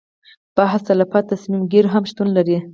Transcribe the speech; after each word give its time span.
بحث 0.55 0.81
طلبه 0.89 1.17
تصمیم 1.31 1.63
ګیري 1.71 1.89
هم 1.93 2.03
شتون 2.09 2.27
لري. 2.37 2.57